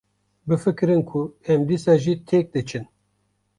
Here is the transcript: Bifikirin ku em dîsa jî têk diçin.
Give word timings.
Bifikirin 0.47 1.01
ku 1.09 1.21
em 1.51 1.61
dîsa 1.67 1.93
jî 2.03 2.13
têk 2.29 2.45
diçin. 2.53 2.85